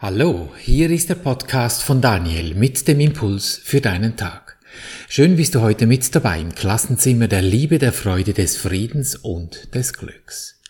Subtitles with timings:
[0.00, 4.56] Hallo, hier ist der Podcast von Daniel mit dem Impuls für deinen Tag.
[5.08, 9.74] Schön bist du heute mit dabei im Klassenzimmer der Liebe, der Freude, des Friedens und
[9.74, 10.60] des Glücks.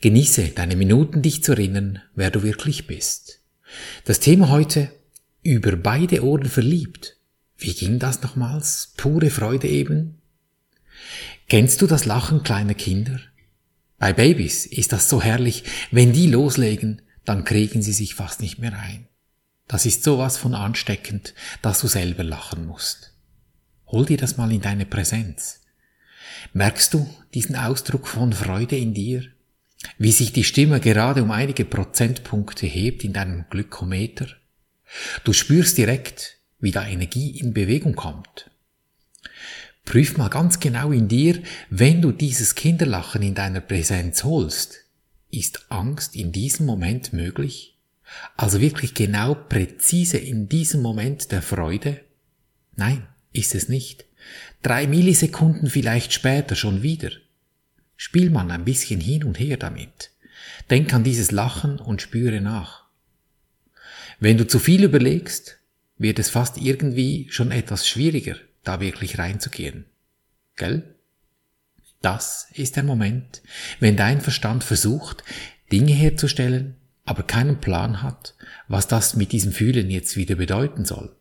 [0.00, 3.42] Genieße deine Minuten, dich zu erinnern, wer du wirklich bist.
[4.06, 4.90] Das Thema heute,
[5.42, 7.18] über beide Ohren verliebt.
[7.58, 8.94] Wie ging das nochmals?
[8.96, 10.22] Pure Freude eben?
[11.50, 13.20] Kennst du das Lachen kleiner Kinder?
[13.98, 18.58] Bei Babys ist das so herrlich, wenn die loslegen, dann kriegen sie sich fast nicht
[18.58, 19.06] mehr ein.
[19.68, 23.12] Das ist sowas von ansteckend, dass du selber lachen musst.
[23.86, 25.60] Hol dir das mal in deine Präsenz.
[26.52, 29.24] Merkst du diesen Ausdruck von Freude in dir?
[29.98, 34.26] Wie sich die Stimme gerade um einige Prozentpunkte hebt in deinem Glykometer?
[35.24, 38.50] Du spürst direkt, wie da Energie in Bewegung kommt.
[39.84, 44.79] Prüf mal ganz genau in dir, wenn du dieses Kinderlachen in deiner Präsenz holst,
[45.30, 47.76] ist Angst in diesem Moment möglich?
[48.36, 52.00] Also wirklich genau präzise in diesem Moment der Freude?
[52.76, 54.04] Nein, ist es nicht.
[54.62, 57.10] Drei Millisekunden vielleicht später schon wieder.
[57.96, 60.10] Spiel man ein bisschen hin und her damit.
[60.70, 62.84] Denk an dieses Lachen und spüre nach.
[64.18, 65.58] Wenn du zu viel überlegst,
[65.96, 69.86] wird es fast irgendwie schon etwas schwieriger, da wirklich reinzugehen.
[70.56, 70.94] Gell?
[72.02, 73.42] Das ist der Moment,
[73.78, 75.22] wenn dein Verstand versucht,
[75.70, 78.34] Dinge herzustellen, aber keinen Plan hat,
[78.68, 81.14] was das mit diesem Fühlen jetzt wieder bedeuten soll.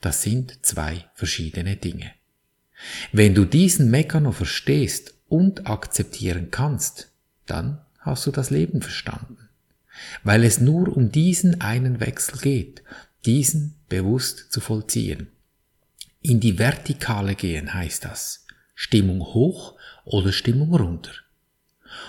[0.00, 2.12] Das sind zwei verschiedene Dinge.
[3.12, 7.10] Wenn du diesen Mekano verstehst und akzeptieren kannst,
[7.46, 9.48] dann hast du das Leben verstanden.
[10.22, 12.82] Weil es nur um diesen einen Wechsel geht,
[13.26, 15.28] diesen bewusst zu vollziehen.
[16.22, 18.46] In die Vertikale gehen heißt das.
[18.74, 19.76] Stimmung hoch
[20.10, 21.12] oder Stimmung runter.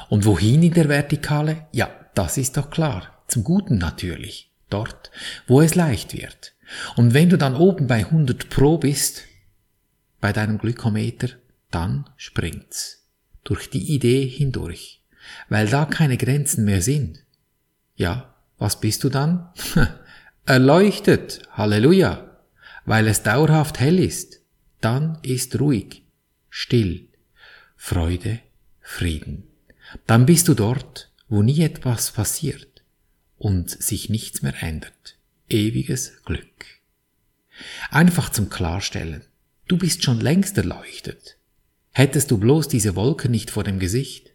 [0.10, 1.68] Und wohin in der Vertikale?
[1.72, 3.24] Ja, das ist doch klar.
[3.28, 4.52] Zum Guten natürlich.
[4.70, 5.12] Dort,
[5.48, 6.54] wo es leicht wird.
[6.96, 9.24] Und wenn du dann oben bei 100 Pro bist,
[10.20, 11.30] bei deinem Glykometer,
[11.70, 13.06] dann springt's.
[13.44, 15.02] Durch die Idee hindurch.
[15.50, 17.24] Weil da keine Grenzen mehr sind.
[17.96, 19.50] Ja, was bist du dann?
[20.46, 21.42] Erleuchtet.
[21.52, 22.38] Halleluja.
[22.86, 24.42] Weil es dauerhaft hell ist.
[24.80, 26.04] Dann ist ruhig.
[26.50, 27.08] Still.
[27.84, 28.40] Freude,
[28.80, 29.48] Frieden.
[30.06, 32.84] Dann bist du dort, wo nie etwas passiert
[33.40, 35.18] und sich nichts mehr ändert.
[35.50, 36.66] Ewiges Glück.
[37.90, 39.24] Einfach zum Klarstellen.
[39.68, 41.38] Du bist schon längst erleuchtet.
[41.90, 44.30] Hättest du bloß diese Wolke nicht vor dem Gesicht,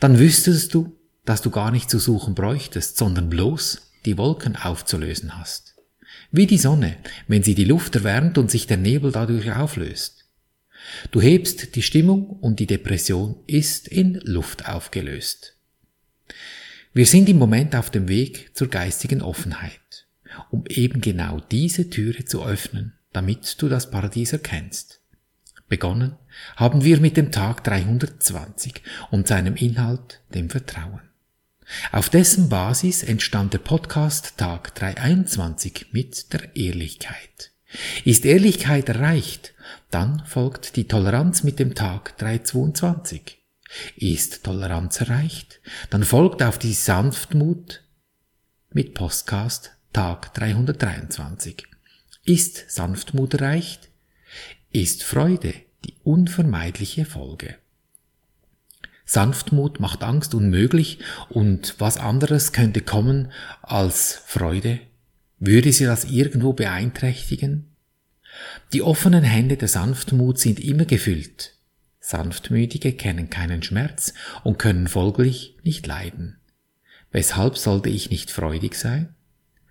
[0.00, 0.96] dann wüsstest du,
[1.26, 5.76] dass du gar nicht zu suchen bräuchtest, sondern bloß die Wolken aufzulösen hast.
[6.30, 6.96] Wie die Sonne,
[7.28, 10.21] wenn sie die Luft erwärmt und sich der Nebel dadurch auflöst.
[11.10, 15.56] Du hebst die Stimmung und die Depression ist in Luft aufgelöst.
[16.94, 20.06] Wir sind im Moment auf dem Weg zur geistigen Offenheit,
[20.50, 25.00] um eben genau diese Türe zu öffnen, damit du das Paradies erkennst.
[25.68, 26.16] Begonnen
[26.56, 31.00] haben wir mit dem Tag 320 und seinem Inhalt, dem Vertrauen.
[31.92, 37.51] Auf dessen Basis entstand der Podcast Tag 321 mit der Ehrlichkeit.
[38.04, 39.54] Ist Ehrlichkeit erreicht,
[39.90, 43.38] dann folgt die Toleranz mit dem Tag 322.
[43.96, 45.60] Ist Toleranz erreicht,
[45.90, 47.82] dann folgt auf die Sanftmut
[48.70, 51.66] mit Postcast Tag 323.
[52.24, 53.88] Ist Sanftmut erreicht,
[54.70, 57.56] ist Freude die unvermeidliche Folge.
[59.04, 64.80] Sanftmut macht Angst unmöglich und was anderes könnte kommen als Freude?
[65.44, 67.74] Würde sie das irgendwo beeinträchtigen?
[68.72, 71.56] Die offenen Hände der Sanftmut sind immer gefüllt.
[71.98, 74.14] Sanftmütige kennen keinen Schmerz
[74.44, 76.36] und können folglich nicht leiden.
[77.10, 79.16] Weshalb sollte ich nicht freudig sein?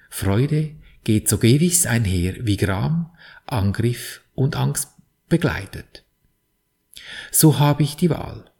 [0.09, 3.09] Freude geht so gewiss einher wie Gram,
[3.45, 4.89] Angriff und Angst
[5.29, 6.03] begleitet.
[7.31, 8.50] So habe ich die Wahl.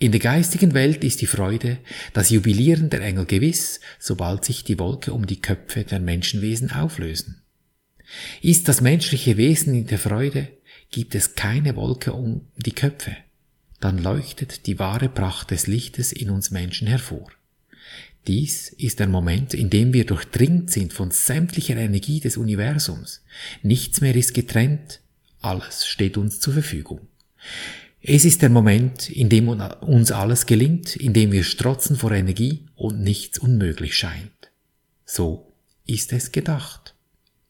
[0.00, 1.76] In der geistigen Welt ist die Freude,
[2.14, 7.42] das Jubilieren der Engel gewiss, sobald sich die Wolke um die Köpfe der Menschenwesen auflösen.
[8.40, 10.48] Ist das menschliche Wesen in der Freude,
[10.90, 13.14] gibt es keine Wolke um die Köpfe,
[13.78, 17.30] dann leuchtet die wahre Pracht des Lichtes in uns Menschen hervor.
[18.26, 23.22] Dies ist der Moment, in dem wir durchdringt sind von sämtlicher Energie des Universums.
[23.62, 25.00] Nichts mehr ist getrennt,
[25.42, 27.02] alles steht uns zur Verfügung.
[28.02, 32.66] Es ist der Moment, in dem uns alles gelingt, in dem wir strotzen vor Energie
[32.74, 34.50] und nichts unmöglich scheint.
[35.04, 35.52] So
[35.86, 36.94] ist es gedacht.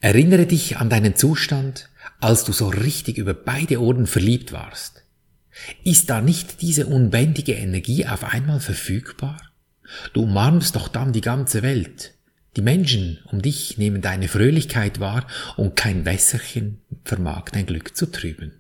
[0.01, 1.89] Erinnere dich an deinen Zustand,
[2.21, 5.05] als du so richtig über beide Ohren verliebt warst.
[5.85, 9.41] Ist da nicht diese unbändige Energie auf einmal verfügbar?
[10.13, 12.15] Du umarmst doch dann die ganze Welt.
[12.57, 15.27] Die Menschen um dich nehmen deine Fröhlichkeit wahr
[15.57, 18.60] und kein Wässerchen vermag dein Glück zu trüben.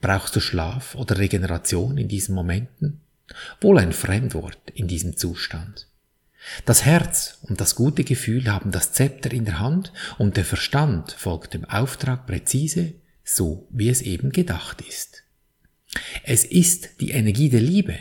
[0.00, 3.00] Brauchst du Schlaf oder Regeneration in diesen Momenten?
[3.60, 5.86] Wohl ein Fremdwort in diesem Zustand.
[6.64, 11.12] Das Herz und das gute Gefühl haben das Zepter in der Hand und der Verstand
[11.12, 12.94] folgt dem Auftrag präzise,
[13.24, 15.22] so wie es eben gedacht ist.
[16.24, 17.98] Es ist die Energie der Liebe.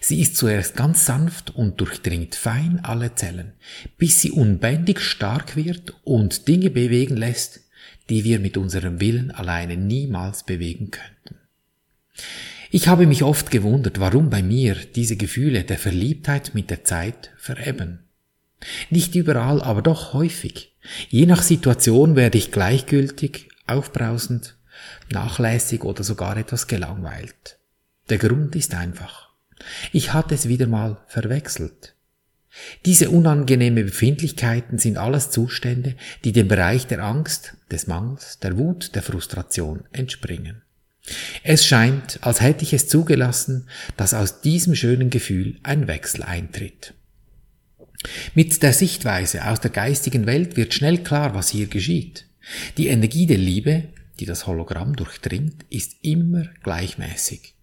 [0.00, 3.52] Sie ist zuerst ganz sanft und durchdringt fein alle Zellen,
[3.96, 7.60] bis sie unbändig stark wird und Dinge bewegen lässt,
[8.08, 11.36] die wir mit unserem Willen alleine niemals bewegen könnten.
[12.70, 17.30] Ich habe mich oft gewundert, warum bei mir diese Gefühle der Verliebtheit mit der Zeit
[17.38, 18.00] verebben.
[18.90, 20.74] Nicht überall, aber doch häufig.
[21.08, 24.56] Je nach Situation werde ich gleichgültig, aufbrausend,
[25.10, 27.58] nachlässig oder sogar etwas gelangweilt.
[28.10, 29.28] Der Grund ist einfach.
[29.92, 31.94] Ich hatte es wieder mal verwechselt.
[32.84, 35.94] Diese unangenehme Befindlichkeiten sind alles Zustände,
[36.24, 40.62] die dem Bereich der Angst, des Mangels, der Wut, der Frustration entspringen.
[41.42, 46.94] Es scheint, als hätte ich es zugelassen, dass aus diesem schönen Gefühl ein Wechsel eintritt.
[48.34, 52.26] Mit der Sichtweise aus der geistigen Welt wird schnell klar, was hier geschieht.
[52.76, 53.84] Die Energie der Liebe,
[54.20, 57.54] die das Hologramm durchdringt, ist immer gleichmäßig.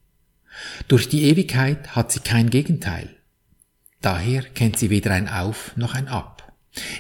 [0.88, 3.15] Durch die Ewigkeit hat sie kein Gegenteil.
[4.06, 6.54] Daher kennt sie weder ein Auf noch ein Ab.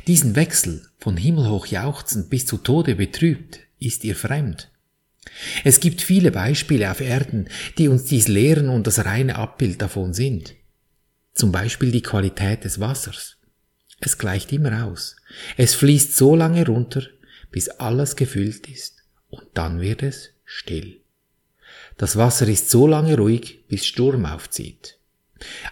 [0.07, 4.71] Diesen Wechsel von himmelhoch jauchzend bis zu Tode betrübt ist ihr fremd.
[5.63, 7.47] Es gibt viele Beispiele auf Erden,
[7.77, 10.55] die uns dies lehren und das reine Abbild davon sind.
[11.35, 13.37] Zum Beispiel die Qualität des Wassers.
[13.99, 15.15] Es gleicht immer aus.
[15.57, 17.03] Es fließt so lange runter,
[17.51, 21.01] bis alles gefüllt ist, und dann wird es still.
[21.97, 24.97] Das Wasser ist so lange ruhig, bis Sturm aufzieht.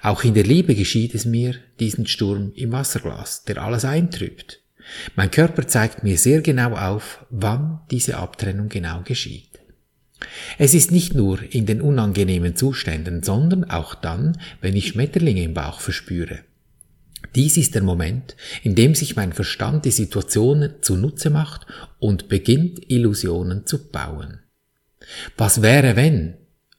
[0.01, 4.61] Auch in der Liebe geschieht es mir, diesen Sturm im Wasserglas, der alles eintrübt.
[5.15, 9.49] Mein Körper zeigt mir sehr genau auf, wann diese Abtrennung genau geschieht.
[10.57, 15.53] Es ist nicht nur in den unangenehmen Zuständen, sondern auch dann, wenn ich Schmetterlinge im
[15.53, 16.39] Bauch verspüre.
[17.35, 21.65] Dies ist der Moment, in dem sich mein Verstand die Situationen zunutze macht
[21.99, 24.39] und beginnt Illusionen zu bauen.
[25.37, 26.35] Was wäre wenn?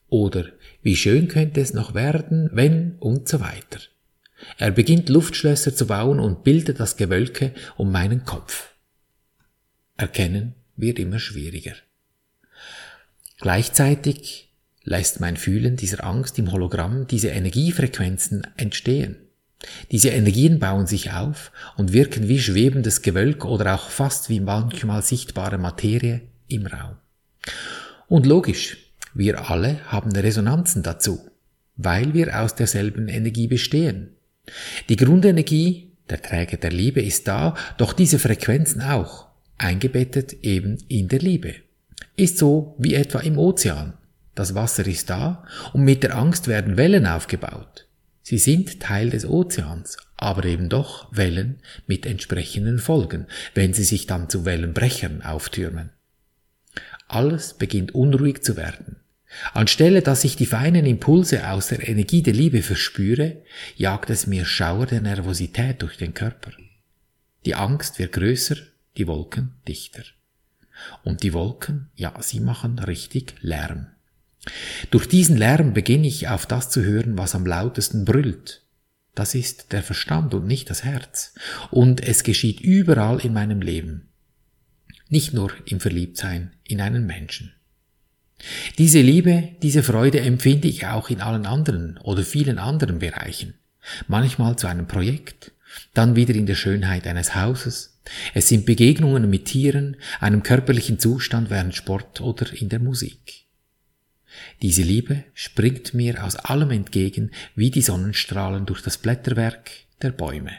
[0.08, 0.46] Oder
[0.84, 3.80] wie schön könnte es noch werden, wenn und so weiter.
[4.58, 8.74] Er beginnt Luftschlösser zu bauen und bildet das Gewölke um meinen Kopf.
[9.96, 11.74] Erkennen wird immer schwieriger.
[13.40, 14.52] Gleichzeitig
[14.82, 19.16] lässt mein Fühlen dieser Angst im Hologramm diese Energiefrequenzen entstehen.
[19.90, 25.02] Diese Energien bauen sich auf und wirken wie schwebendes Gewölk oder auch fast wie manchmal
[25.02, 26.96] sichtbare Materie im Raum.
[28.06, 28.83] Und logisch,
[29.14, 31.20] wir alle haben Resonanzen dazu,
[31.76, 34.10] weil wir aus derselben Energie bestehen.
[34.88, 41.08] Die Grundenergie, der Träger der Liebe ist da, doch diese Frequenzen auch, eingebettet eben in
[41.08, 41.54] der Liebe.
[42.16, 43.94] Ist so wie etwa im Ozean.
[44.34, 47.86] Das Wasser ist da und mit der Angst werden Wellen aufgebaut.
[48.22, 54.06] Sie sind Teil des Ozeans, aber eben doch Wellen mit entsprechenden Folgen, wenn sie sich
[54.06, 55.90] dann zu Wellenbrechern auftürmen.
[57.06, 58.96] Alles beginnt unruhig zu werden.
[59.52, 63.42] Anstelle dass ich die feinen Impulse aus der Energie der Liebe verspüre,
[63.76, 66.52] jagt es mir Schauer der Nervosität durch den Körper.
[67.44, 68.56] Die Angst wird größer,
[68.96, 70.02] die Wolken dichter.
[71.02, 73.88] Und die Wolken, ja, sie machen richtig Lärm.
[74.90, 78.62] Durch diesen Lärm beginne ich auf das zu hören, was am lautesten brüllt.
[79.14, 81.34] Das ist der Verstand und nicht das Herz.
[81.70, 84.08] Und es geschieht überall in meinem Leben.
[85.08, 87.52] Nicht nur im Verliebtsein in einen Menschen.
[88.78, 93.54] Diese Liebe, diese Freude empfinde ich auch in allen anderen oder vielen anderen Bereichen.
[94.08, 95.52] Manchmal zu einem Projekt,
[95.92, 97.98] dann wieder in der Schönheit eines Hauses.
[98.34, 103.44] Es sind Begegnungen mit Tieren, einem körperlichen Zustand während Sport oder in der Musik.
[104.62, 109.70] Diese Liebe springt mir aus allem entgegen wie die Sonnenstrahlen durch das Blätterwerk
[110.02, 110.52] der Bäume.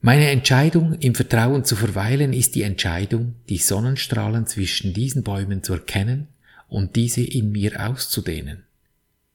[0.00, 5.72] Meine Entscheidung, im Vertrauen zu verweilen, ist die Entscheidung, die Sonnenstrahlen zwischen diesen Bäumen zu
[5.72, 6.28] erkennen
[6.68, 8.62] und diese in mir auszudehnen.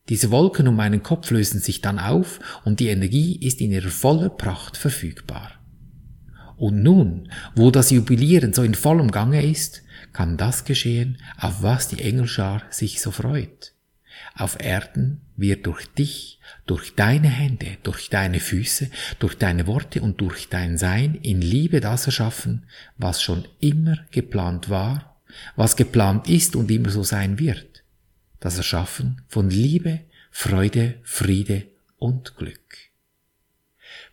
[0.08, 3.90] Diese Wolken um meinen Kopf lösen sich dann auf und die Energie ist in ihrer
[3.90, 5.52] voller Pracht verfügbar.
[6.56, 11.90] Und nun, wo das Jubilieren so in vollem Gange ist, kann das geschehen, auf was
[11.90, 13.74] die Engelschar sich so freut.
[14.36, 20.22] Auf Erden wird durch dich, durch deine Hände, durch deine Füße, durch deine Worte und
[20.22, 22.66] durch dein Sein in Liebe das erschaffen,
[22.98, 25.22] was schon immer geplant war,
[25.56, 27.84] was geplant ist und immer so sein wird.
[28.40, 32.78] Das Erschaffen von Liebe, Freude, Friede und Glück.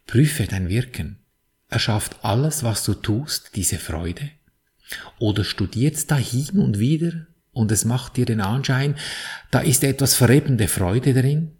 [0.06, 1.18] Prüfe dein Wirken,
[1.68, 4.30] erschafft alles, was du tust, diese Freude?
[5.18, 7.26] Oder studierst da hin und wieder
[7.60, 8.96] und es macht dir den Anschein,
[9.50, 11.52] da ist etwas verrebende Freude drin?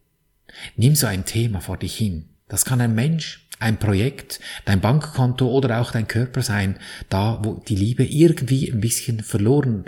[0.76, 2.30] Nimm so ein Thema vor dich hin.
[2.49, 6.78] Das kann ein Mensch, ein Projekt, dein Bankkonto oder auch dein Körper sein,
[7.09, 9.85] da wo die Liebe irgendwie ein bisschen verloren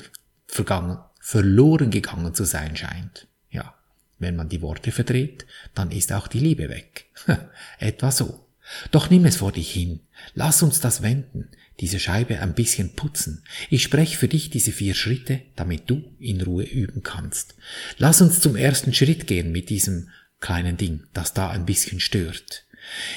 [0.47, 3.27] vergangen, verloren gegangen zu sein scheint.
[3.51, 3.75] Ja,
[4.19, 7.07] wenn man die Worte verdreht, dann ist auch die Liebe weg.
[7.79, 8.47] Etwa so.
[8.91, 10.01] Doch nimm es vor dich hin.
[10.35, 11.49] Lass uns das wenden,
[11.81, 13.43] diese Scheibe ein bisschen putzen.
[13.71, 17.55] Ich spreche für dich diese vier Schritte, damit du in Ruhe üben kannst.
[17.99, 20.09] Lass uns zum ersten Schritt gehen mit diesem
[20.41, 22.67] kleinen Ding, das da ein bisschen stört.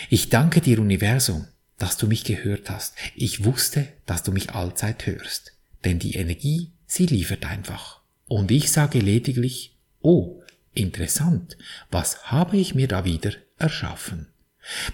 [0.09, 1.47] Ich danke dir, Universum,
[1.77, 2.95] dass du mich gehört hast.
[3.15, 5.53] Ich wusste, dass du mich allzeit hörst.
[5.83, 8.01] Denn die Energie, sie liefert einfach.
[8.27, 10.41] Und ich sage lediglich, oh,
[10.73, 11.57] interessant,
[11.91, 14.27] was habe ich mir da wieder erschaffen?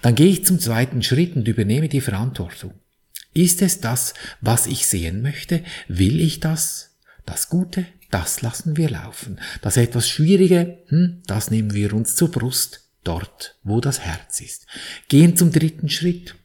[0.02, 2.74] Dann gehe ich zum zweiten Schritt und übernehme die Verantwortung.
[3.34, 5.64] Ist es das, was ich sehen möchte?
[5.88, 6.98] Will ich das?
[7.26, 9.40] Das Gute, das lassen wir laufen.
[9.62, 14.68] Das etwas Schwierige, hm, das nehmen wir uns zur Brust, dort, wo das Herz ist.
[15.08, 16.36] Gehen zum dritten Schritt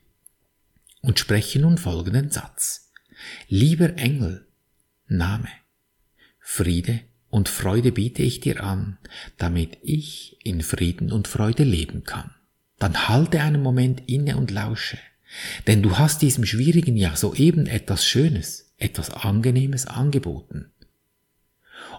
[1.00, 2.92] und sprechen nun folgenden Satz.
[3.48, 4.46] Lieber Engel,
[5.08, 5.48] Name,
[6.38, 8.98] Friede und Freude biete ich dir an,
[9.38, 12.36] damit ich in Frieden und Freude leben kann
[12.78, 14.98] dann halte einen Moment inne und lausche.
[15.66, 20.70] Denn du hast diesem schwierigen Jahr soeben etwas Schönes, etwas Angenehmes angeboten.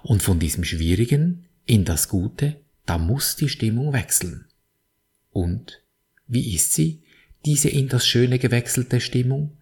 [0.04, 4.46] Und von diesem Schwierigen in das Gute, da muss die Stimmung wechseln.
[5.32, 5.82] Und
[6.28, 7.04] wie ist sie,
[7.46, 9.58] diese in das Schöne gewechselte Stimmung?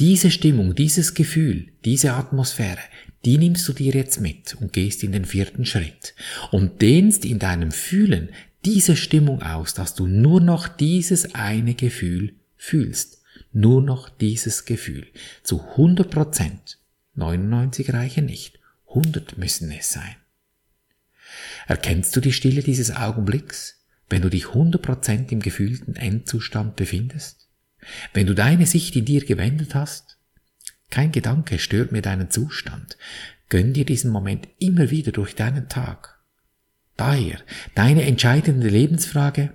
[0.00, 2.80] Diese Stimmung, dieses Gefühl, diese Atmosphäre,
[3.24, 6.14] die nimmst du dir jetzt mit und gehst in den vierten Schritt
[6.50, 8.30] und dehnst in deinem Fühlen
[8.64, 13.22] diese Stimmung aus, dass du nur noch dieses eine Gefühl fühlst.
[13.52, 15.06] Nur noch dieses Gefühl.
[15.42, 16.78] Zu 100 Prozent.
[17.14, 18.58] 99 reichen nicht.
[18.88, 20.16] 100 müssen es sein.
[21.66, 27.48] Erkennst du die Stille dieses Augenblicks, wenn du dich 100 Prozent im gefühlten Endzustand befindest?
[28.12, 30.18] Wenn du deine Sicht in dir gewendet hast?
[30.90, 32.96] Kein Gedanke stört mir deinen Zustand.
[33.48, 36.13] Gönn dir diesen Moment immer wieder durch deinen Tag.
[36.96, 37.38] Daher,
[37.74, 39.52] deine entscheidende Lebensfrage,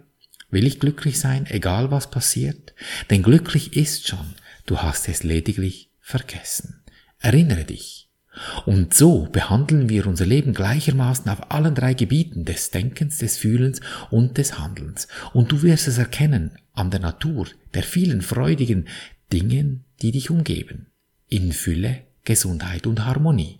[0.49, 2.73] will ich glücklich sein, egal was passiert?
[3.09, 4.33] Denn glücklich ist schon,
[4.65, 6.83] du hast es lediglich vergessen.
[7.19, 8.09] Erinnere dich.
[8.65, 13.81] Und so behandeln wir unser Leben gleichermaßen auf allen drei Gebieten des Denkens, des Fühlens
[14.11, 15.07] und des Handelns.
[15.33, 18.87] Und du wirst es erkennen an der Natur, der vielen freudigen
[19.33, 20.87] Dingen, die dich umgeben.
[21.27, 23.59] In Fülle, Gesundheit und Harmonie.